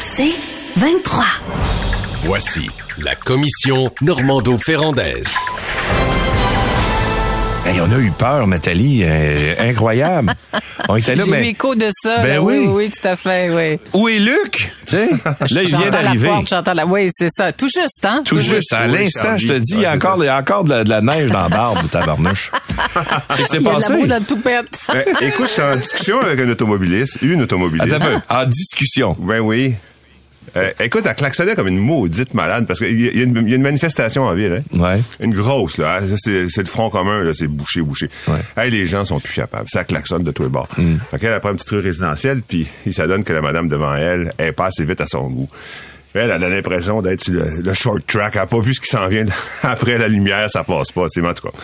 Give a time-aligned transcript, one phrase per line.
[0.00, 0.34] C'est
[0.76, 1.24] 23.
[2.24, 5.34] Voici la commission Normando-Ferrandaise.
[7.66, 9.00] Hey, on a eu peur, Nathalie.
[9.04, 10.34] euh, incroyable.
[10.88, 11.48] On était là, J'ai eu mais.
[11.48, 12.18] écho de ça.
[12.18, 12.42] Ben là.
[12.42, 12.58] oui.
[12.58, 12.66] oui.
[12.68, 13.78] oui, tout à fait, oui.
[13.94, 14.70] Où est Luc?
[14.86, 16.28] Tu sais, là, il vient J'entends la d'arriver.
[16.28, 16.84] porte, j'entends la...
[16.86, 17.52] Oui, c'est ça.
[17.52, 18.20] Tout juste, hein?
[18.24, 20.36] Tout juste, à oui, l'instant, je te dis, il y a encore, il y a
[20.36, 22.50] encore de, la, de la neige dans la barbe, tabarnouche.
[23.34, 23.92] C'est que c'est Il y a de passé.
[23.92, 24.78] la boue dans le toupette.
[24.88, 27.92] Ben, écoute, j'étais en discussion avec un automobiliste, une automobiliste.
[27.94, 28.34] Attends un peu.
[28.34, 29.16] En discussion.
[29.20, 29.74] Ben oui.
[30.56, 33.48] Euh, écoute, elle klaxonnait comme une maudite malade parce qu'il y, a- y une- il
[33.48, 34.62] y a une manifestation en ville.
[34.72, 34.78] Hein?
[34.78, 35.00] Ouais.
[35.20, 35.98] Une grosse, là.
[36.00, 36.16] hein.
[36.16, 37.32] C'est le front commun, là.
[37.34, 38.08] C'est bouché, bouché.
[38.28, 38.40] Ouais.
[38.56, 39.68] Hey, les gens sont plus capables.
[39.68, 40.68] Ça klaxonne de tous les bords.
[40.78, 40.96] Mm.
[41.10, 43.94] Fait qu'elle, elle prend une petite rue résidentielle, puis il s'adonne que la madame devant
[43.94, 45.48] elle, elle passe vite à son goût.
[46.16, 48.36] Elle, elle a l'impression d'être sur le, le short track.
[48.36, 49.24] Elle a pas vu ce qui s'en vient.
[49.64, 51.56] Après la lumière, ça passe pas, tu sais, en tout cas.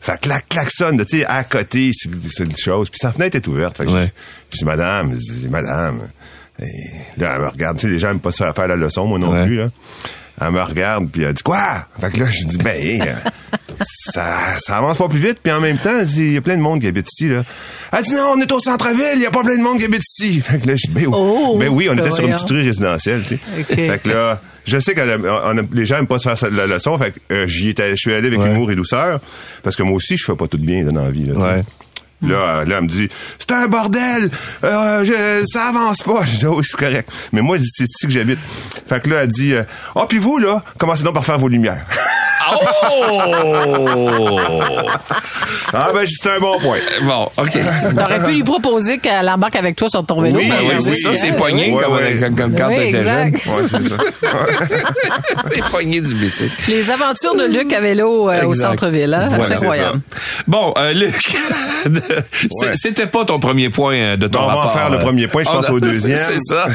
[0.00, 2.88] Fait que la klaxonne, tu sais, à côté, c'est une chose.
[2.88, 3.76] Puis sa fenêtre est ouverte.
[3.76, 4.10] Fait que Ouais.
[4.64, 6.00] madame, je dis, madame.
[6.62, 7.76] Et là, elle me regarde.
[7.78, 9.46] Tu sais, les gens aiment pas se faire faire la leçon, moi non Ouais.
[9.46, 9.68] plus, là.
[10.42, 11.86] Elle me regarde, puis elle dit, quoi?
[12.00, 13.04] Fait que là, je dis, ben, euh,
[13.84, 16.40] ça, ça avance pas plus vite, puis en même temps, elle dit, il y a
[16.40, 17.42] plein de monde qui habite ici, là.
[17.92, 19.84] Elle dit, non, on est au centre-ville, il y a pas plein de monde qui
[19.84, 20.40] habite ici.
[20.40, 21.12] Fait que là, je dis, ben, oui.
[21.14, 23.64] Oh, ben oui, on était ben sur une petite rue résidentielle, tu sais.
[23.74, 25.00] Fait que là, je sais que
[25.74, 28.14] les gens aiment pas se faire la leçon, fait que euh, j'y étais, je suis
[28.14, 28.50] allé avec Ouais.
[28.50, 29.20] humour et douceur,
[29.62, 31.40] parce que moi aussi, je fais pas tout bien, là, dans la vie, là, tu
[31.40, 31.46] sais.
[31.46, 31.62] Ouais.
[32.22, 34.30] Là, euh, là, elle me dit, c'est un bordel,
[34.64, 36.24] euh, je- ça avance pas.
[36.24, 37.10] Je dis, oh, c'est correct.
[37.32, 38.38] Mais moi, c'est ici que j'habite.
[38.86, 39.62] Fait que là, elle dit, euh,
[39.94, 41.84] oh, puis vous, là, commencez donc par faire vos lumières.
[42.52, 44.38] Oh!
[45.72, 46.78] ah, ben, c'est un bon point.
[47.02, 47.58] bon, OK.
[47.96, 50.38] T'aurais pu lui proposer qu'elle embarque avec toi sur ton vélo.
[50.38, 51.16] Oui, Ben Ben oui, oui, c'est oui.
[51.16, 52.16] ça, c'est poigné Ouais, comme, ouais.
[52.20, 53.32] comme- comme quand Oui, t'étais jeune.
[53.32, 53.96] Ouais, c'est ça.
[55.52, 56.50] c'est poigné du bicycle.
[56.68, 59.26] Les aventures de Luc à vélo euh, au centre-ville, hein?
[59.28, 60.00] Voilà, c'est incroyable.
[60.46, 61.14] Bon, euh, Luc,
[62.74, 65.00] c'était pas ton premier point euh, de ton Bon, on va en faire le euh.
[65.00, 66.18] premier point, je Ah, pense non, au deuxième.
[66.18, 66.66] C'est ça.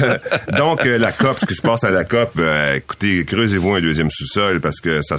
[0.57, 3.81] Donc, euh, la COP, ce qui se passe à la COP, euh, écoutez, creusez-vous un
[3.81, 5.17] deuxième sous-sol parce que ça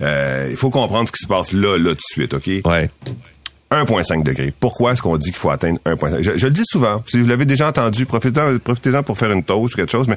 [0.00, 2.46] Euh, Il faut comprendre ce qui se passe là, là, tout de suite, OK?
[2.64, 2.90] Ouais.
[3.74, 4.52] 1,5 degré.
[4.58, 6.38] Pourquoi est-ce qu'on dit qu'il faut atteindre 1,5?
[6.38, 7.02] Je, le dis souvent.
[7.06, 10.16] Si vous l'avez déjà entendu, profitez-en profitez-en pour faire une toast ou quelque chose, mais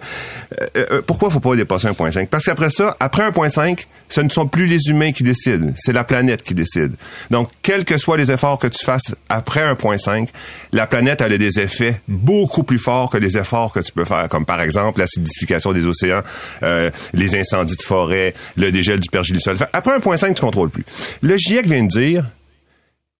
[0.77, 2.27] euh, euh, pourquoi faut pas dépasser 1,5?
[2.27, 6.03] Parce qu'après ça, après 1,5, ce ne sont plus les humains qui décident, c'est la
[6.03, 6.95] planète qui décide.
[7.29, 10.29] Donc, quels que soient les efforts que tu fasses après 1,5,
[10.71, 14.29] la planète a des effets beaucoup plus forts que les efforts que tu peux faire,
[14.29, 16.21] comme par exemple l'acidification des océans,
[16.63, 19.57] euh, les incendies de forêt, le dégel du pergélisol.
[19.73, 20.85] Après 1,5, tu contrôles plus.
[21.21, 22.23] Le GIEC vient de dire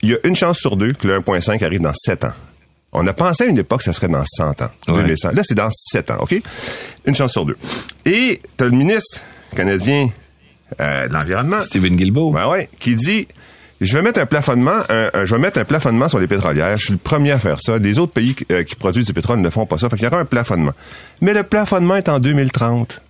[0.02, 2.34] il y a une chance sur deux que le 1.5 arrive dans 7 ans.
[2.94, 4.70] On a pensé à une époque que ça serait dans 100 ans.
[4.88, 4.94] Ouais.
[4.96, 5.32] 2100.
[5.32, 6.40] Là, c'est dans 7 ans, OK?
[7.06, 7.58] Une chance sur deux.
[8.06, 9.22] Et tu as le ministre
[9.56, 10.10] canadien
[10.80, 11.62] euh, de l'Environnement.
[11.62, 12.32] Steven Guilbeault.
[12.32, 13.28] Ben ouais, qui dit
[13.80, 16.78] je vais mettre un plafonnement, un- un- je vais mettre un plafonnement sur les pétrolières.
[16.78, 17.78] Je suis le premier à faire ça.
[17.78, 19.88] Les autres pays qui, euh, qui produisent du pétrole ne font pas ça.
[19.90, 20.74] Fait qu'il y aura un plafonnement.
[21.22, 23.02] Mais le plafonnement est en 2030.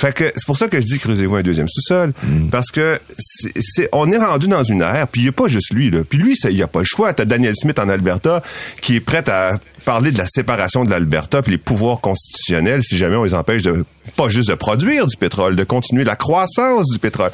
[0.00, 2.12] Fait que c'est pour ça que je dis creusez-vous un deuxième sous-sol
[2.52, 5.48] parce que c'est, c'est- on est rendu dans une ère puis il y a pas
[5.48, 6.00] juste lui là.
[6.08, 7.12] Puis lui ça, il y a pas le choix.
[7.12, 8.40] T'as Daniel Smith en Alberta
[8.80, 12.96] qui est prêt à parler de la séparation de l'Alberta puis les pouvoirs constitutionnels si
[12.96, 13.84] jamais on les empêche de
[14.16, 17.30] pas juste de produire du pétrole, de continuer la croissance du pétrole.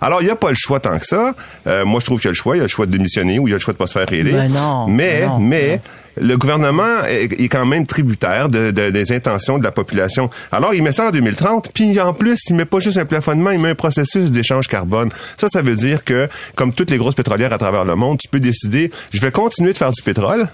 [0.00, 1.34] Alors il y a pas le choix tant que ça.
[1.68, 2.90] Euh, moi je trouve qu'il y a le choix, il y a le choix de
[2.90, 4.34] démissionner ou il y a le choix de pas se faire réélire.
[4.34, 5.80] Ben non, mais ben non, mais
[6.20, 10.30] le gouvernement est, quand même tributaire de- de- des intentions de la population.
[10.52, 13.50] Alors, il met ça en 2030, puis en plus, il met pas juste un plafonnement,
[13.50, 15.10] il met un processus d'échange carbone.
[15.36, 18.28] Ça, ça veut dire que, comme toutes les grosses pétrolières à travers le monde, tu
[18.28, 20.48] peux décider, je vais continuer de faire du pétrole,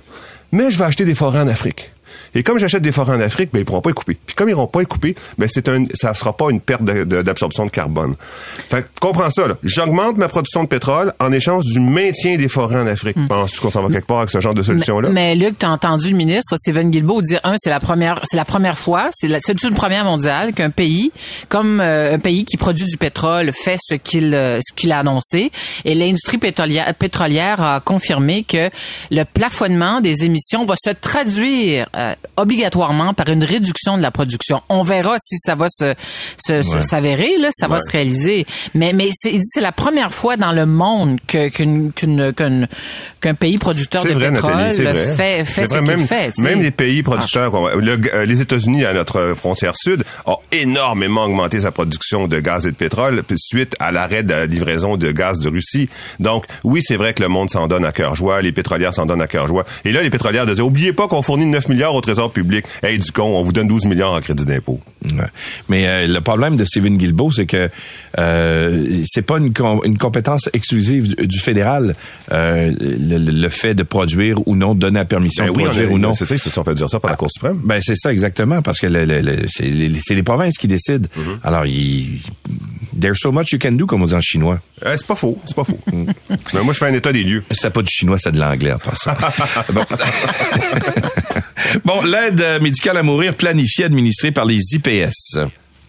[0.52, 1.90] mais je vais acheter des forêts en Afrique.
[2.34, 4.16] Et comme j'achète des forêts en Afrique, ben, ils pourront pas y couper.
[4.26, 6.82] Puis comme ils pourront pas y couper, ben, c'est un, ça sera pas une perte
[6.84, 8.14] de- de- d'absorption de, carbone.
[8.70, 9.54] Fait que, comprends ça, là.
[9.62, 13.16] J'augmente ma production de pétrole en échange du maintien des forêts en Afrique.
[13.28, 15.08] Penses-tu qu'on s'en va quelque part avec ce genre de solution-là?
[15.10, 18.36] Mais, mais Luc, t'as entendu le ministre Steven Guilbeault dire un, c'est la première, c'est
[18.36, 21.10] la première fois, c'est la, c'est une première mondiale qu'un pays,
[21.48, 24.98] comme euh, un pays qui produit du pétrole, fait ce qu'il euh, ce qu'il a
[24.98, 25.50] annoncé.
[25.84, 28.68] Et l'industrie pétrolière, pétrolière a confirmé que
[29.10, 32.03] le plafonnement des émissions va se traduire euh,
[32.36, 34.60] obligatoirement par une réduction de la production.
[34.68, 35.94] On verra si ça va se
[36.80, 38.46] s'avérer là, ça va se réaliser.
[38.74, 42.32] Mais mais c'est la première fois dans le monde que qu'une qu'une
[43.20, 45.14] qu'un pays producteur de vrai, pétrole Nathalie, c'est vrai.
[45.14, 46.36] fait, fait ce même, fait.
[46.38, 51.24] même les pays producteurs, comme, le- euh, les États-Unis à notre frontière sud, ont énormément
[51.24, 55.10] augmenté sa production de gaz et de pétrole suite à l'arrêt de la livraison de
[55.10, 55.88] gaz de Russie.
[56.20, 59.06] Donc, oui, c'est vrai que le monde s'en donne à cœur joie, les pétrolières s'en
[59.06, 59.64] donnent à cœur joie.
[59.84, 62.64] Et là, les pétrolières disaient, oubliez pas qu'on fournit 9 milliards au trésor public.
[62.82, 64.80] Hey, du con, on vous donne 12 milliards en crédit d'impôt.
[65.04, 65.10] Ouais.
[65.68, 67.68] Mais euh, le problème de Stephen Guilbeault, c'est que
[68.18, 71.94] euh, c'est pas une, com- une compétence exclusive du, du fédéral,
[72.32, 75.98] euh, le, fait de produire ou non, donner la permission Ben de oui, produire ou
[75.98, 76.14] non.
[76.14, 77.60] C'est ça, ils se sont fait dire ça par la Cour suprême.
[77.64, 79.64] Ben c'est ça exactement parce que le- le- le- c'est
[80.14, 81.06] les, provinces qui décident.
[81.16, 81.38] Mm-hmm.
[81.44, 82.20] Alors il
[82.98, 84.58] there's so much you can do comme on dit en chinois.
[84.84, 85.78] Euh, c'est pas faux, c'est pas faux.
[85.92, 87.44] Mais moi, je fais un état des lieux.
[87.50, 89.12] C'est pas du chinois, c'est de l'anglais en passant.
[89.72, 89.82] bon,
[91.84, 95.38] Bon, l'aide médicale à mourir planifiée administrée par les IPS.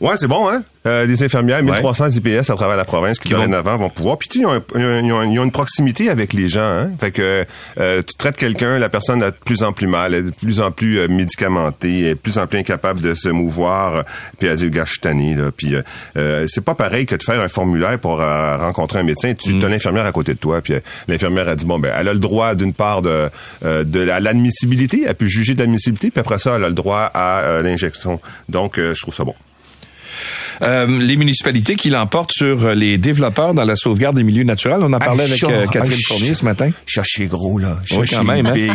[0.02, 0.62] Ouais, c'est bon, hein?
[0.88, 4.18] Euh, les infirmières, 1300 IPS à travers la province qui, Qui dorénavant vont pouvoir.
[4.20, 6.62] Puis tu sais, ils ils ils ont une proximité avec les gens.
[6.62, 6.92] Hein?
[7.00, 7.44] Fait que
[7.80, 10.36] euh, tu traites quelqu'un, la personne a de plus en plus mal, elle est de
[10.36, 13.96] plus en plus euh, médicamentée, elle est de plus en plus incapable de se mouvoir.
[13.96, 14.04] euh,
[14.38, 15.50] puis elle dit, gars, je suis tanné, là.
[15.56, 15.82] Puis euh,
[16.18, 19.34] euh, c'est pas pareil que de faire un formulaire pour euh, rencontrer un médecin.
[19.34, 20.62] Tu as l'infirmière à côté de toi.
[20.62, 23.30] Puis euh, l'infirmière a dit, bon, ben, elle a le droit d'une part de,
[23.64, 25.04] euh, de la- l'admissibilité.
[25.08, 26.12] Elle peut juger de l'admissibilité.
[26.12, 28.20] Puis après ça, elle a le droit à euh, l'injection.
[28.50, 29.34] Donc, euh, je trouve ça bon.
[30.62, 34.80] Euh, les municipalités qui l'emportent sur les développeurs dans la sauvegarde des milieux naturels.
[34.82, 36.70] On en parlait avec euh, Catherine Fournier ce matin.
[36.86, 37.78] Chercher gros, là.
[37.92, 38.52] Oui, quand même, hein.
[38.52, 38.72] big.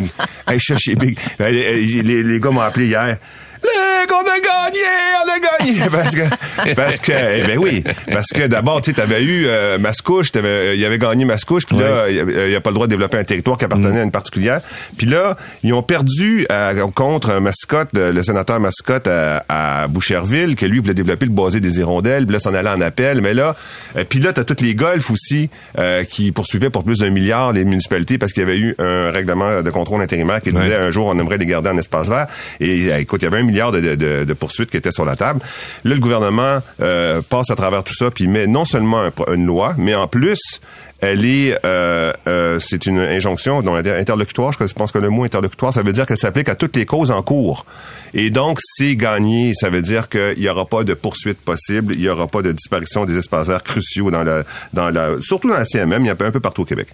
[0.48, 1.18] hey, chercher big.
[1.40, 3.16] Euh, les gars m'ont appelé hier.
[3.62, 4.80] Gars, on a gagné,
[5.24, 5.80] on a gagné.
[5.90, 7.84] Parce que, parce que, eh ben oui.
[8.10, 11.66] Parce que d'abord, tu sais, t'avais eu euh, Mascouche, t'avais, euh, il avait gagné Mascouche,
[11.66, 14.02] puis là, il n'y a pas le droit de développer un territoire qui appartenait à
[14.02, 14.60] une particulière.
[14.96, 16.46] Puis là, ils ont perdu
[16.94, 21.60] contre un mascotte, le sénateur mascotte à, à Boucherville, que lui voulait développer le boisé
[21.60, 23.20] des hirondelles, puis là, s'en allait en appel.
[23.20, 23.54] Mais là,
[23.96, 27.52] euh, puis là, t'as toutes les golfs aussi euh, qui poursuivaient pour plus d'un milliard
[27.52, 30.90] les municipalités parce qu'il y avait eu un règlement de contrôle intérimaire qui disait un
[30.90, 32.26] jour on aimerait les garder en espace vert.
[32.60, 35.40] Et écoute, il y avait un milliard de, poursuites qui étaient sur la table.
[35.84, 39.74] Là, le gouvernement euh, passe à travers tout ça puis met non seulement une loi,
[39.76, 40.60] mais en plus
[41.00, 44.52] elle est, euh, euh, c'est une injonction dont interlocutoire.
[44.52, 47.10] Je pense que le mot interlocutoire, ça veut dire qu'elle s'applique à toutes les causes
[47.10, 47.64] en cours.
[48.12, 49.54] Et donc, c'est gagné.
[49.54, 51.94] Ça veut dire qu'il n'y aura pas de poursuite possible.
[51.94, 54.44] Il n'y aura pas de disparition des espaces verts cruciaux dans la,
[54.74, 56.04] dans la, surtout dans la CMM.
[56.04, 56.88] Il y en a un peu partout au Québec.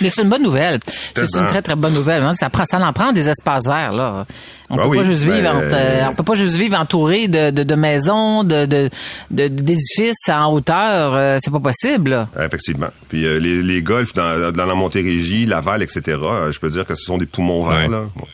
[0.00, 0.78] Mais c'est une bonne nouvelle.
[1.14, 2.22] C'est une très, très bonne nouvelle.
[2.22, 2.34] hein.
[2.34, 4.26] Ça, prend, ça en prend des espaces verts, là.
[4.70, 6.78] On Ben peut oui, pas juste ben, vivre, entre- euh, on peut pas juste vivre
[6.78, 8.90] entouré de, de, de maisons, de, de,
[9.30, 11.14] de- d'édifices en hauteur.
[11.14, 12.28] Euh, c'est pas possible, là.
[12.38, 12.88] Effectivement.
[13.08, 16.84] Puis euh, les, les golfs dans, dans la Montérégie, Laval, etc., euh, je peux dire
[16.84, 17.78] que ce sont des poumons verts.
[17.78, 17.88] Ouais.
[17.88, 18.02] Là.
[18.14, 18.26] Bon.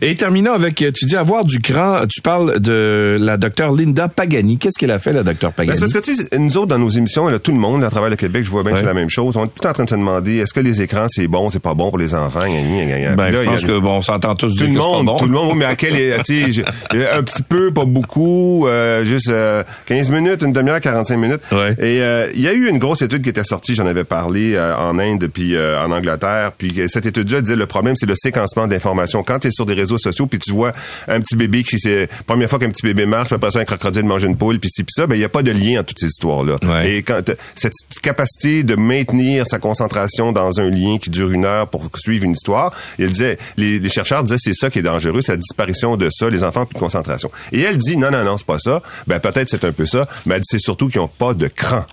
[0.00, 4.08] Et terminons avec, euh, tu dis avoir du cran, tu parles de la docteure Linda
[4.08, 4.56] Pagani.
[4.56, 5.80] Qu'est-ce qu'elle a fait, la docteure Ben, Pagani?
[5.80, 8.08] parce que, tu sais, nous autres, dans nos émissions, là, tout le monde, à travers
[8.08, 8.82] le Québec, je vois bien que Ouais.
[8.82, 9.36] c'est la même chose.
[9.36, 11.26] On est tout le temps en train de se demander, est-ce que les écrans, c'est
[11.26, 12.40] bon, c'est pas bon pour les enfants?
[12.40, 14.80] Ben, là, je y a- pense que bon, on s'entend tous tout dire le que
[14.80, 15.16] c'est pas monde, bon.
[15.16, 15.92] tout le monde, mais à quel,
[16.24, 20.80] tu sais, j'ai- un petit peu, pas beaucoup, euh, juste euh, 15 minutes, une demi-heure,
[20.80, 21.40] 45 minutes.
[21.52, 21.72] Ouais.
[21.78, 24.54] Et euh, il y a eu une grosse étude qui était sortie, j'en avais parlé
[24.54, 28.14] euh, en Inde puis euh, en Angleterre, puis cette étude-là disait le problème c'est le
[28.16, 29.22] séquencement d'informations.
[29.24, 30.72] Quand es sur des réseaux sociaux puis tu vois
[31.08, 33.64] un petit bébé qui c'est première fois qu'un petit bébé marche, puis après ça un
[33.64, 35.80] crocodile mange une poule puis ci puis ça, ben il y a pas de lien
[35.80, 36.56] entre toutes ces histoires-là.
[36.64, 36.92] Ouais.
[36.92, 37.20] Et quand
[37.54, 37.72] cette
[38.02, 42.32] capacité de maintenir sa concentration dans un lien qui dure une heure pour suivre une
[42.32, 45.96] histoire, il disait les, les chercheurs disaient c'est ça qui est dangereux, c'est la disparition
[45.96, 47.30] de ça, les enfants plus de concentration.
[47.52, 48.82] Et elle dit non non non, c'est pas ça.
[49.06, 51.48] Ben peut-être c'est un peu ça, mais elle dit c'est surtout qu'ils ont pas de
[51.48, 51.84] cran.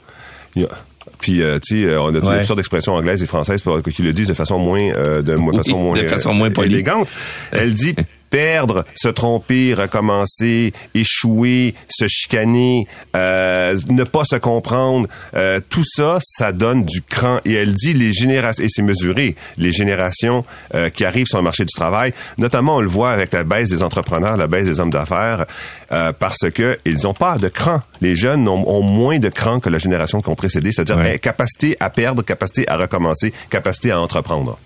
[1.20, 2.38] Puis, euh, tu sais, euh, on a Ouais.
[2.38, 5.36] toutes sortes d'expressions anglaises et françaises pour, qui le disent de façon moins, euh, de,
[5.36, 6.74] Oui, façon moins, de façon moins euh, polie.
[6.74, 7.08] élégante.
[7.52, 7.96] Elle dit
[8.32, 12.86] perdre, se tromper, recommencer, échouer, se chicaner,
[13.16, 17.40] euh, ne pas se comprendre, euh, tout ça, ça donne du cran.
[17.46, 21.44] Et elle dit les générations, et c'est mesuré, les générations euh, qui arrivent sur le
[21.44, 24.80] marché du travail, notamment on le voit avec la baisse des entrepreneurs, la baisse des
[24.82, 25.46] hommes d'affaires,
[25.96, 27.82] euh, parce que ils ont pas de cran.
[28.02, 31.14] Les jeunes ont, ont moins de cran que la génération qui ont précédé, c'est-à-dire Ouais.
[31.16, 34.60] eh, capacité à perdre, capacité à recommencer, capacité à entreprendre.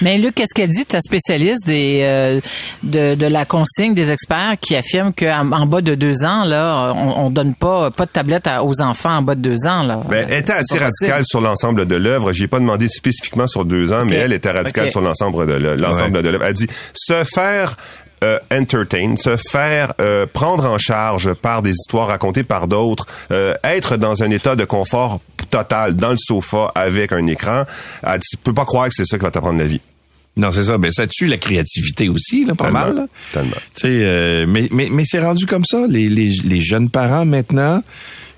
[0.00, 2.40] Mais Luc, qu'est-ce qu'elle dit, ta spécialiste des, euh,
[2.82, 6.92] de, de la consigne des experts qui affirme qu'en en bas de deux ans, là,
[6.94, 9.82] on, on donne pas, pas de tablette à- aux enfants en bas de deux ans,
[9.82, 10.00] là?
[10.08, 12.32] Ben, elle était assez radicale sur l'ensemble de l'œuvre.
[12.32, 15.80] J'ai pas demandé spécifiquement sur deux ans, mais elle était radicale sur l'ensemble de l'œuvre-
[15.82, 16.22] l'ensemble Ouais.
[16.22, 16.44] de l'œuvre.
[16.44, 17.76] Elle dit se faire
[18.24, 23.54] euh, entertain, se faire euh, prendre en charge par des histoires racontées par d'autres, euh,
[23.64, 25.20] être dans un état de confort
[25.50, 27.64] total dans le sofa avec un écran.
[28.02, 29.80] Elle tu peux pas croire que c'est ça qui va t'apprendre la vie.
[30.36, 30.78] Non, c'est ça.
[30.78, 32.94] Ben, ça tue la créativité aussi, là, pas Tellement, mal.
[32.94, 33.06] là.
[33.32, 33.56] tellement.
[33.84, 35.84] Euh, mais mais, mais c'est rendu comme ça.
[35.88, 37.82] Les, les, les jeunes parents, maintenant,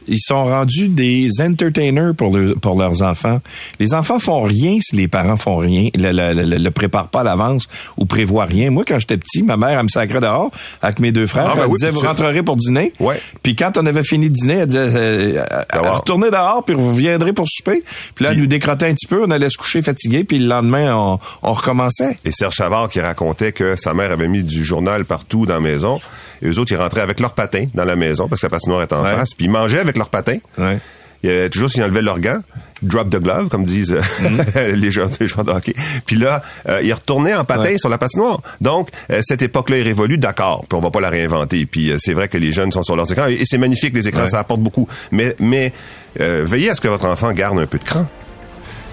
[0.09, 3.41] ils sont rendus des entertainers pour, le- pour leurs enfants.
[3.79, 7.21] Les enfants font rien si les parents font rien, le, le, le- le préparent pas
[7.21, 8.71] à l'avance ou prévoient rien.
[8.71, 10.51] Moi, quand j'étais petit, ma mère, elle me sacrait dehors
[10.83, 11.49] avec mes deux frères.
[11.51, 12.93] Ah, ben elle oui, disait, vous rentrerez pour dîner.
[13.01, 13.21] Ouais.
[13.43, 15.43] Puis quand on avait fini de dîner, elle disait, euh,
[15.73, 15.97] Dehors.
[15.99, 17.83] retournez dehors, puis vous viendrez pour souper.
[18.15, 20.47] Puis là, elle nous décrottait un petit peu, on allait se coucher fatigué, puis le
[20.47, 22.19] lendemain, on, on recommençait.
[22.25, 25.61] Et Serge Chavard qui racontait que sa mère avait mis du journal partout dans la
[25.61, 26.01] maison.
[26.43, 28.83] Et eux autres, ils rentraient avec leurs patins dans la maison parce que la patinoire
[28.83, 29.11] était en Ouais.
[29.15, 29.35] face.
[29.35, 30.39] Puis ils mangeaient avec leurs patins.
[30.59, 30.79] Ouais.
[31.23, 32.41] Il y avait toujours s'ils enlevaient leurs gants.
[32.83, 34.71] Drop the glove, comme disent Mm-hmm.
[34.75, 35.75] les, joueurs, les joueurs de hockey.
[36.07, 37.79] Puis là, euh, ils retournaient en patin Ouais.
[37.79, 38.41] sur la patinoire.
[38.63, 40.65] Donc, euh, cette époque-là est révolue, d'accord.
[40.67, 41.67] Puis on va pas la réinventer.
[41.67, 43.27] Puis euh, c'est vrai que les jeunes sont sur leurs écrans.
[43.27, 44.29] Et, et c'est magnifique, les écrans, Ouais.
[44.31, 44.89] ça apporte beaucoup.
[45.13, 45.75] Mais, mais
[46.19, 48.07] veillez à ce que votre enfant garde un peu de cran.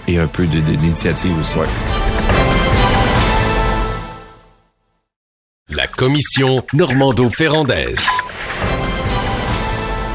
[0.10, 1.58] Et un peu de- de- d'initiative aussi.
[1.58, 1.66] Ouais.
[5.70, 8.08] La commission Normando-Ferrandaise.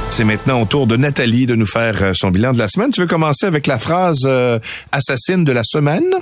[0.08, 2.90] C'est maintenant au tour de Nathalie de nous faire euh, son bilan de la semaine.
[2.90, 4.58] Tu veux commencer avec la phrase euh,
[4.92, 6.14] assassine de la semaine?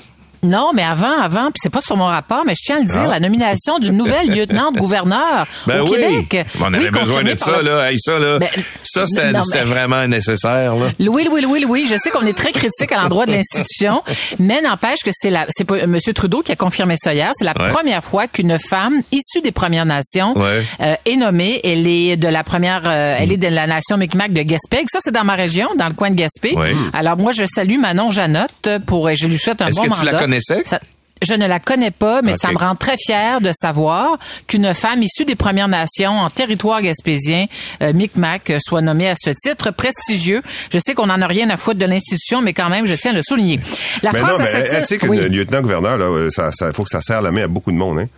[0.42, 2.86] Non, mais avant, avant, puis c'est pas sur mon rapport, mais je tiens à le
[2.86, 3.08] dire, Ah.
[3.08, 6.26] la nomination d'une nouvelle lieutenant-gouverneur Ben au oui.
[6.28, 6.46] Québec.
[6.60, 7.90] On avait Oui, besoin de ça, le- là.
[7.90, 8.38] Hey, ça, là.
[8.38, 8.48] Ben,
[8.82, 10.86] ça, c'était mais- vraiment nécessaire, là.
[10.98, 14.02] Louis, Louis, Louis, Louis, je sais qu'on est très critique à l'endroit de l'institution,
[14.38, 15.98] mais n'empêche que c'est la, c'est pas M.
[16.14, 17.30] Trudeau qui a confirmé ça hier.
[17.34, 17.68] C'est la Ouais.
[17.70, 20.62] première fois qu'une femme issue des Premières Nations Ouais.
[20.80, 21.60] euh, est nommée.
[21.64, 24.84] Elle est de la première, euh, elle est de la nation Micmac de Gaspé.
[24.90, 26.54] Ça, c'est dans ma région, dans le coin de Gaspé.
[26.56, 26.74] Ouais.
[26.94, 30.26] Alors moi, je salue Manon Janotte pour, et je lui souhaite un bon mandat.
[30.30, 30.62] Connaissais?
[30.64, 30.80] Ça-
[31.22, 35.02] je ne la connais pas, mais ça me rend très fière de savoir qu'une femme
[35.02, 37.44] issue des Premières Nations en territoire gaspésien,
[37.82, 40.40] euh, Micmac, euh, soit nommée à ce titre prestigieux.
[40.72, 43.10] Je sais qu'on n'en a rien à foutre de l'institution, mais quand même, je tiens
[43.10, 43.60] à le souligner.
[44.02, 45.28] La Mais non, mais assassine- tu sais qu'une Oui.
[45.28, 47.98] lieutenant-gouverneur, là, euh, ça, ça, faut que ça serre la main à beaucoup de monde,
[47.98, 48.08] hein.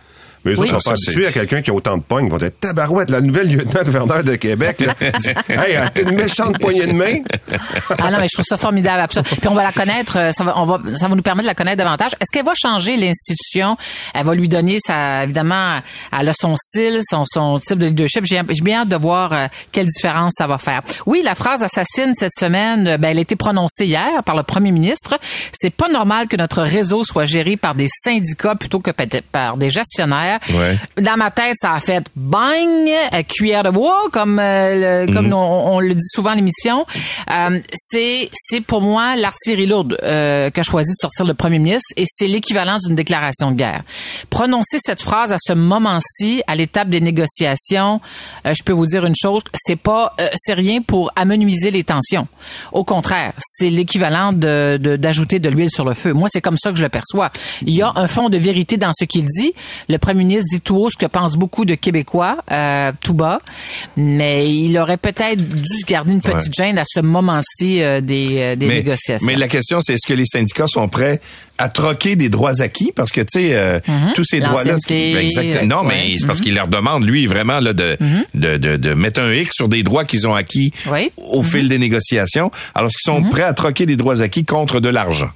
[0.45, 0.69] Mais eux Oui.
[0.69, 2.25] autres sont pas habitués à quelqu'un qui a autant de pognes.
[2.25, 4.93] Ils vont dire, tabarouette, la nouvelle lieutenant-gouverneur de Québec, là.
[5.49, 7.19] hey, t'as une méchante poignée de main.
[7.97, 9.01] Ah non, mais je trouve ça formidable.
[9.01, 9.29] absolument.
[9.39, 11.49] Puis on va la connaître, euh, ça va, on va, ça va nous permettre de
[11.51, 12.11] la connaître davantage.
[12.19, 13.77] Est-ce qu'elle va changer l'institution?
[14.13, 15.79] Elle va lui donner sa, évidemment,
[16.17, 18.25] elle a son style, son, son type de leadership.
[18.25, 20.81] J'ai bien hâte de voir euh, quelle différence ça va faire.
[21.05, 24.43] Oui, la phrase assassine cette semaine, euh, ben, elle a été prononcée hier par le
[24.43, 25.17] premier ministre.
[25.51, 28.91] C'est pas normal que notre réseau soit géré par des syndicats plutôt que
[29.31, 30.32] par des gestionnaires.
[30.49, 30.77] Ouais.
[31.01, 35.27] Dans ma tête, ça a fait bang, euh, cuillère de bois, comme euh, le- comme
[35.27, 35.33] Mhm.
[35.33, 36.85] on, on le dit souvent à l'émission.
[37.31, 41.93] Euh, c'est c'est pour moi l'artillerie lourde euh, qu'a choisi de sortir le premier ministre
[41.97, 43.81] et c'est l'équivalent d'une déclaration de guerre.
[44.29, 48.01] Prononcer cette phrase à ce moment-ci, à l'étape des négociations,
[48.45, 52.27] je peux vous dire une chose, c'est pas c'est rien pour amenuiser les tensions.
[52.71, 56.13] Au contraire, c'est l'équivalent de de- d'ajouter de, l'huile sur le feu.
[56.13, 57.31] Moi, c'est comme ça que je le perçois.
[57.65, 59.53] Il y a un fond de vérité dans ce qu'il dit.
[59.89, 63.39] Le premier ministre dit tout haut ce que pensent beaucoup de Québécois, euh, tout bas,
[63.97, 68.55] mais il aurait peut-être dû garder une petite gêne à ce moment-ci euh, des, euh,
[68.55, 69.25] des mais, négociations.
[69.25, 71.19] mais la question, c'est est-ce que les syndicats sont prêts
[71.57, 72.91] à troquer des droits acquis?
[72.95, 73.79] Parce que, tu sais, euh,
[74.15, 74.51] tous ces Mm-hmm.
[74.51, 75.13] L'ancienneté,
[75.59, 75.87] ben, non, ouais.
[75.87, 77.97] mais c'est parce qu'il leur demande, lui, vraiment, là, de,
[78.33, 81.11] de, de, de mettre un X sur des droits qu'ils ont acquis Oui.
[81.17, 84.89] au fil des négociations, alors qu'ils sont prêts à troquer des droits acquis contre de
[84.89, 85.29] l'argent?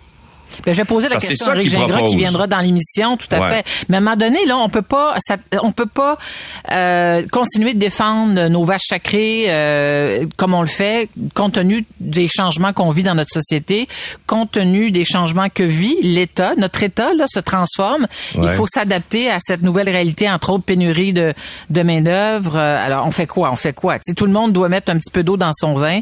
[0.66, 3.28] Ben, je vais poser la Parce question à Eric Gingras qui viendra dans l'émission, tout
[3.32, 3.50] à Ouais.
[3.50, 3.66] fait.
[3.90, 6.18] Mais à un moment donné, là, on peut pas, ça- on peut pas
[6.72, 12.28] euh, continuer de défendre nos vaches sacrées euh, comme on le fait, compte tenu des
[12.28, 13.88] changements qu'on vit dans notre société,
[14.26, 16.54] compte tenu des changements que vit l'État.
[16.58, 18.08] Notre État là se transforme.
[18.36, 21.34] Il faut s'adapter à cette nouvelle réalité, entre autres pénurie de,
[21.70, 22.58] de main d'œuvre.
[22.58, 23.52] Alors, on fait quoi?
[23.52, 23.96] On fait quoi?
[23.96, 26.00] Tu sais, tout le monde doit mettre un petit peu d'eau dans son vin.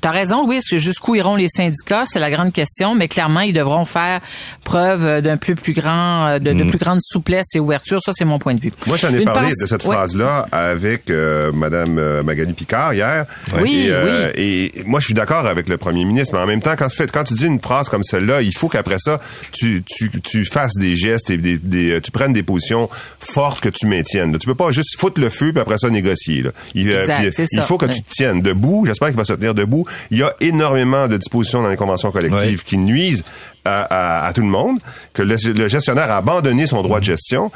[0.00, 0.60] T'as raison, oui.
[0.72, 2.04] Jusqu'où iront les syndicats?
[2.06, 2.94] C'est la grande question.
[2.94, 4.20] Mais clairement, ils devront faire
[4.64, 8.00] preuve d'un peu plus grand, euh, de, de plus grande souplesse et ouverture.
[8.02, 8.72] Ça, c'est mon point de vue.
[8.86, 9.94] Moi, j'en ai Une parlé pense- de cette Ouais.
[9.94, 13.26] phrase-là avec euh, Madame euh, Magali Picard hier.
[13.60, 16.60] Oui, et, euh, et moi, je suis d'accord avec le premier ministre, mais en même
[16.62, 19.20] temps, quand tu, fais, quand tu dis une phrase comme celle-là, il faut qu'après ça,
[19.52, 23.60] tu, tu, tu fasses des gestes et des, des, euh, tu prennes des positions fortes
[23.60, 24.32] que tu maintiennes.
[24.32, 24.38] là.
[24.38, 26.42] Tu peux pas juste foutre le feu puis après ça négocier.
[26.42, 26.50] Là.
[26.74, 27.62] Il, euh, Exact, puis, c'est il ça.
[27.62, 28.84] faut que tu te tiennes debout.
[28.86, 29.86] J'espère qu'il va se tenir debout.
[30.10, 33.24] Il y a énormément de dispositions dans les conventions collectives qui nuisent
[33.64, 34.78] à, à- à tout le monde,
[35.12, 37.50] que le, le gestionnaire a abandonné son droit de gestion.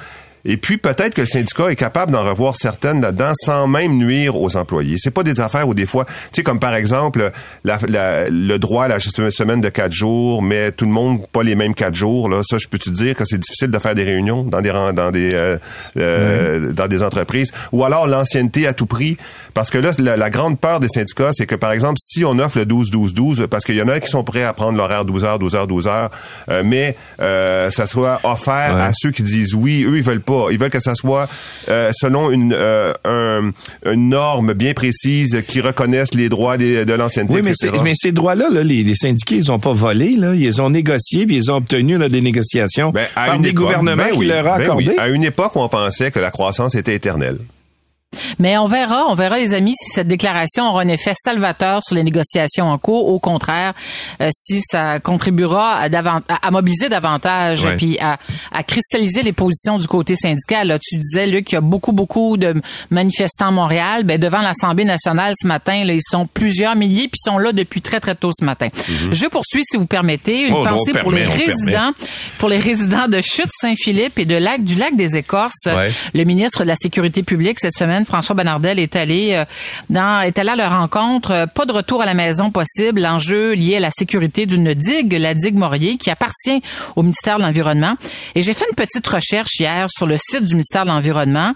[0.47, 4.37] Et puis peut-être que le syndicat est capable d'en revoir certaines là-dedans sans même nuire
[4.37, 4.97] aux employés.
[4.99, 7.31] C'est pas des affaires où des fois, tu sais comme par exemple
[7.65, 11.43] la- la- le droit à la semaine de quatre jours, mais tout le monde pas
[11.43, 12.29] les mêmes quatre jours.
[12.29, 14.71] Là, ça je peux te dire que c'est difficile de faire des réunions dans des
[14.95, 15.57] dans des euh,
[15.97, 17.51] euh, dans des entreprises?
[17.73, 19.17] Ou alors l'ancienneté à tout prix,
[19.55, 22.39] parce que là la, la grande peur des syndicats, c'est que par exemple si on
[22.39, 25.25] offre le 12-12-12, parce qu'il y en a qui sont prêts à prendre l'horaire 12
[25.25, 26.11] heures, 12 heures, 12 heures,
[26.51, 28.83] euh, mais euh, ça soit offert Ouais.
[28.83, 30.47] à ceux qui disent oui, eux ils veulent pas pas.
[30.51, 31.29] Ils veulent que ça soit
[31.69, 33.51] euh, selon une, euh, un-
[33.93, 37.73] une norme bien précise qui reconnaisse les droits des- de l'ancienneté, Oui, mais, etc.
[37.77, 40.35] c'est- mais ces droits-là, là, les, les syndiqués, ils ont pas volé, là.
[40.35, 43.63] Ils ont négociés, puis ils ont obtenu là, des négociations Ben, à par des époque,
[43.65, 44.89] gouvernements ben qui leur ont ben accordé.
[44.89, 44.95] oui.
[44.99, 47.39] À une époque où on pensait que la croissance était éternelle.
[48.39, 51.95] Mais on verra, on verra les amis si cette déclaration aura un effet salvateur sur
[51.97, 53.09] les négociations en cours.
[53.09, 53.75] Au contraire,
[54.21, 55.89] euh, si ça contribuera à,
[56.43, 57.77] à- mobiliser davantage Ouais.
[57.77, 58.19] puis à,
[58.53, 60.69] à cristalliser les positions du côté syndical.
[60.69, 62.55] Là, tu disais Luc qu'il y a beaucoup beaucoup de
[62.91, 64.05] manifestants à Montréal.
[64.05, 67.53] Ben, devant l'Assemblée nationale ce matin, là, ils sont plusieurs milliers puis ils sont là
[67.53, 68.69] depuis très très tôt ce matin.
[69.11, 70.55] Je poursuis si vous permettez une.
[70.55, 71.93] Oh, pensée pour les permet, résidents,
[72.39, 75.55] pour les résidents de Chute Saint-Philippe et de lac du lac des Écorces.
[75.67, 75.93] Ouais.
[76.15, 79.45] Le ministre de la Sécurité publique cette semaine, François Bonnardel, est allé euh,
[79.91, 81.31] dans, est allé à leur rencontre.
[81.31, 83.01] Euh, Pas de retour à la maison possible.
[83.01, 86.63] L'enjeu lié à la sécurité d'une digue, la digue Morier, qui appartient
[86.97, 87.95] au ministère de l'Environnement.
[88.35, 91.53] Et j'ai fait une petite recherche hier sur le site du ministère de l'Environnement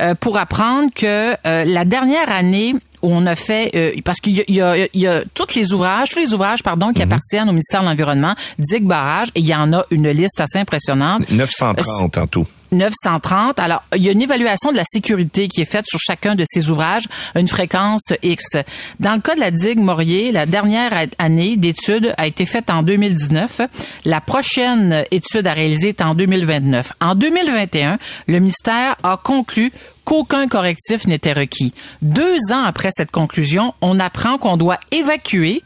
[0.00, 4.60] euh, pour apprendre que la dernière année où on a fait euh, parce qu'il y
[4.60, 5.08] a, y, y
[5.54, 9.40] les ouvrages, tous les ouvrages pardon qui appartiennent au ministère de l'Environnement, digue barrage et
[9.40, 11.30] il y en a une liste assez impressionnante.
[11.30, 12.46] 930 en tout.
[12.72, 13.58] 930.
[13.58, 16.44] Alors, il y a une évaluation de la sécurité qui est faite sur chacun de
[16.46, 18.56] ces ouvrages, une fréquence X.
[19.00, 22.82] Dans le cas de la digue Morier, la dernière année d'études a été faite en
[22.82, 23.62] 2019.
[24.04, 26.92] La prochaine étude à réaliser est en 2029.
[27.00, 29.72] En 2021, le ministère a conclu
[30.08, 31.74] qu'aucun correctif n'était requis.
[32.00, 35.62] Deux ans après cette conclusion, on apprend qu'on doit évacuer.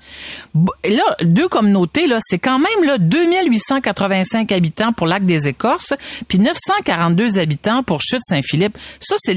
[0.90, 5.94] Là, deux communautés, là, c'est quand même là, 2885 habitants pour Lac des Écorces,
[6.26, 8.76] puis 942 habitants pour Chute Saint-Philippe.
[8.98, 9.36] Ça, c'est-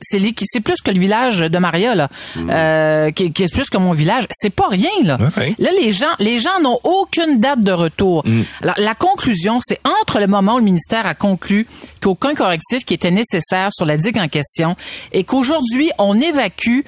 [0.00, 3.92] c'est plus que le village de Maria, là, euh, qui, qui est plus que mon
[3.92, 4.24] village.
[4.30, 5.18] C'est pas rien, là.
[5.58, 8.24] Là, les gens, les gens n'ont aucune date de retour.
[8.62, 11.66] Alors, la conclusion, c'est entre le moment où le ministère a conclu
[12.00, 14.76] qu'aucun correctif qui était nécessaire sur la digue en question
[15.12, 16.80] et qu'aujourd'hui, on évacue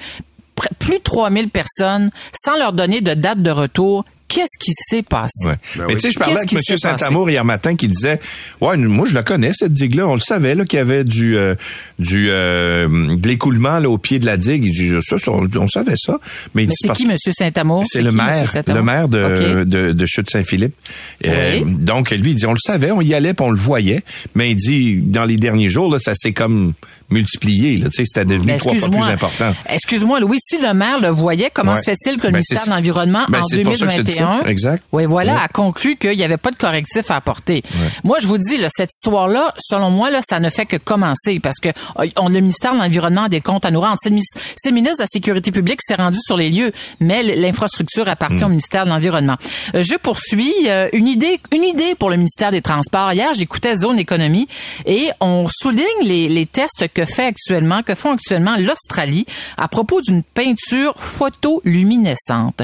[0.79, 4.03] plus de 3000 personnes sans leur donner de date de retour.
[4.29, 5.45] Qu'est-ce qui s'est passé?
[5.45, 5.53] Ouais.
[5.75, 5.93] Ben mais oui.
[5.95, 6.77] tu sais, je parlais avec M.
[6.77, 8.19] Saint-Amour hier matin qui disait
[8.61, 10.07] Ouais, moi je la connais, cette digue-là.
[10.07, 11.55] On le savait là, qu'il y avait du euh,
[11.97, 14.63] du euh, de l'écoulement là, au pied de la digue.
[14.65, 16.17] Il dit ça, ça, on, on savait ça.
[16.55, 17.15] Mais, il Mais c'est qui, M.
[17.17, 17.83] Saint-Amour?
[17.87, 20.75] c'est le qui, maire, le maire de, de, de Chute-Saint-Philippe.
[21.25, 24.03] Euh, donc, lui, il dit, on le savait, on y allait, puis on le voyait.
[24.35, 26.73] Mais il dit, dans les derniers jours, là, ça s'est comme
[27.11, 27.77] multiplié.
[27.77, 29.55] Là, tu sais, c'était devenu Ben, trois fois plus important.
[29.67, 31.79] Excuse-moi, Louis, si le maire le voyait, comment Ouais.
[31.79, 33.63] se fait-il que le Ben, ministère de l'Environnement, ben, en c'est
[34.25, 34.69] pour ça que je te dis ça.
[34.69, 34.83] 2021, Exact.
[34.91, 35.41] Oui, voilà, Ouais.
[35.43, 37.63] a conclu qu'il n'y avait pas de correctif à apporter.
[38.03, 41.39] Moi, je vous dis, là, cette histoire-là, selon moi, là, ça ne fait que commencer
[41.39, 43.97] parce que euh, on, le ministère de l'Environnement a des comptes à nous rendre.
[44.01, 44.15] C'est le,
[44.75, 48.49] ministre de la Sécurité publique qui s'est rendu sur les lieux, mais l'infrastructure appartient au
[48.49, 49.35] ministère de l'Environnement.
[49.75, 50.53] Euh, je poursuis.
[50.67, 53.13] euh, une idée, une idée pour le ministère des Transports.
[53.13, 54.47] Hier, j'écoutais Zone Économie
[54.85, 59.25] et on souligne les, les tests que fait actuellement, que font actuellement l'Australie
[59.57, 62.61] à propos d'une peinture photoluminescente.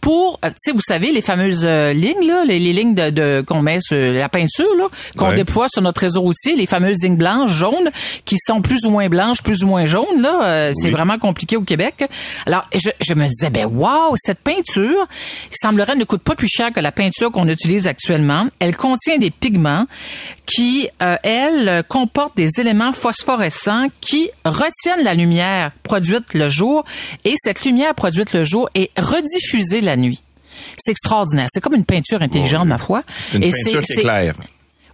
[0.00, 3.44] Pour, tu sais, vous savez, les fameuses euh, lignes, là, les, les lignes de, de
[3.46, 5.36] qu'on met sur la peinture, là, qu'on Ouais.
[5.36, 7.90] déploie sur notre réseau routier, les fameuses lignes blanches, jaunes,
[8.24, 11.56] qui sont plus ou moins blanches, plus ou moins jaunes, là, euh, c'est vraiment compliqué
[11.56, 12.04] au Québec.
[12.46, 15.06] Alors, je, je me disais, ben wow, cette peinture,
[15.50, 18.46] il semblerait ne coûte pas plus cher que la peinture qu'on utilise actuellement.
[18.58, 19.86] Elle contient des pigments
[20.46, 26.84] qui, euh, elles, euh, comportent des éléments phosphorescents qui retiennent la lumière produite le jour
[27.24, 30.21] et cette lumière produite le jour est rediffusée la nuit.
[30.78, 31.48] C'est extraordinaire.
[31.52, 33.02] C'est comme une peinture intelligente, ma foi.
[33.34, 34.34] Une Et peinture qui c'est- est claire.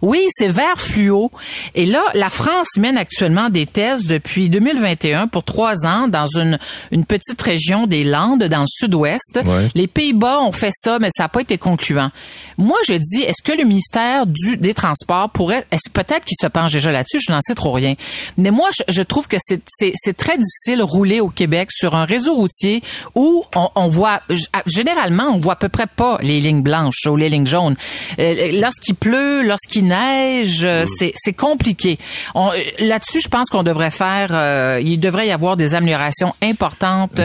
[0.01, 1.31] Oui, c'est vert fluo.
[1.75, 6.57] Et là, la France mène actuellement des tests depuis 2021 pour trois ans dans une,
[6.91, 9.39] une petite région des Landes, dans le sud-ouest.
[9.45, 9.69] Ouais.
[9.75, 12.11] Les Pays-Bas ont fait ça, mais ça n'a pas été concluant.
[12.57, 16.47] Moi, je dis, est-ce que le ministère du, des Transports pourrait, est-ce peut-être qu'il se
[16.47, 17.95] penche déjà là-dessus, je n'en sais trop rien.
[18.37, 21.69] Mais moi, je, je trouve que c'est, c'est, c'est très difficile de rouler au Québec
[21.71, 22.81] sur un réseau routier
[23.15, 24.21] où on, on voit,
[24.65, 27.75] généralement, on voit à peu près pas les lignes blanches ou les lignes jaunes.
[28.19, 31.97] Euh, lorsqu'il pleut, lorsqu'il neige, euh, c'est, c'est compliqué.
[32.35, 36.33] On- euh, là-dessus, je pense qu'on devrait faire, euh, il devrait y avoir des améliorations
[36.41, 37.19] importantes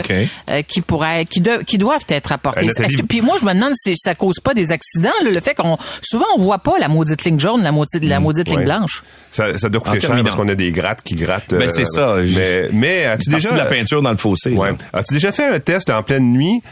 [0.51, 2.69] euh, qui pourraient, qui, de- qui doivent être apportées.
[2.69, 5.41] Euh, que- puis moi, je me demande si ça cause pas des accidents, là, le
[5.41, 8.59] fait qu'on, souvent, on voit pas la maudite ligne jaune, la maudite, la maudite ligne
[8.59, 8.65] Ouais.
[8.65, 9.03] blanche.
[9.31, 10.25] Ça, ça doit En coûter cher terminant.
[10.25, 11.55] parce qu'on a des grattes qui grattent.
[11.55, 12.17] Ben, c'est ça.
[12.37, 14.51] Mais, mais as-tu déjà de la peinture dans le fossé.
[14.53, 14.71] Ouais.
[14.93, 16.63] As-tu déjà fait un test en pleine nuit?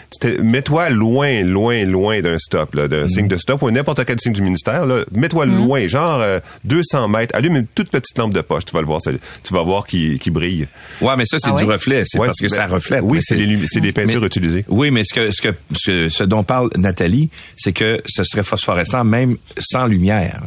[0.41, 2.89] Mets-toi loin, loin, loin d'un stop, là, Mm.
[2.89, 4.87] d'un signe de stop ou n'importe quel signe du ministère.
[5.13, 7.35] Mets-toi loin, genre euh, 200 mètres.
[7.37, 8.65] Allume une toute petite lampe de poche.
[8.65, 9.01] Tu vas le voir.
[9.03, 10.69] ça- tu vas voir qui, qui brille.
[11.01, 12.03] Ouais, mais ça, c'est Ah du reflet.
[12.07, 13.01] C'est Ouais, parce que ben, ça reflète.
[13.03, 14.65] Oui, Mais c'est des, des peintures Mais- utilisées.
[14.69, 18.43] Oui, mais ce que ce que ce, ce dont parle Nathalie, c'est que ce serait
[18.43, 20.41] phosphorescent même sans lumière.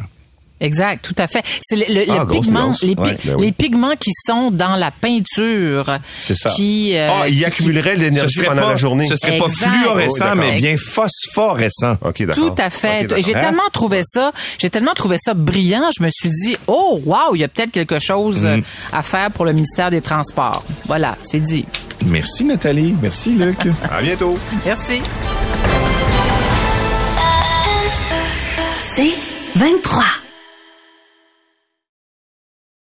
[0.60, 1.42] Exact, tout à fait.
[1.60, 3.46] C'est le, le- Ah, le pigment, les, Ouais, ben oui.
[3.46, 5.84] les pigments qui sont dans la peinture,
[6.18, 6.48] C'est ça.
[6.50, 9.06] qui euh, Ah, il accumulerait de l'énergie pendant pas, la journée.
[9.06, 11.96] ce serait pas fluorescent, Oh, mais bien phosphorescent.
[12.02, 12.34] OK, d'accord.
[12.56, 13.00] Tout à fait.
[13.02, 13.24] OK, d'accord.
[13.26, 13.40] j'ai Hein?
[13.40, 17.40] tellement trouvé ça, j'ai tellement trouvé ça brillant, je me suis dit, oh wow, il
[17.40, 18.46] y a peut-être quelque chose Mm.
[18.46, 18.60] euh,
[18.92, 20.64] à faire pour le ministère des Transports.
[20.86, 21.66] Voilà, c'est dit.
[22.06, 22.94] Merci, Nathalie.
[23.02, 23.58] Merci, Luc.
[23.90, 24.38] À bientôt.
[24.64, 25.00] Merci.
[28.94, 29.12] C'est
[29.56, 30.02] 23.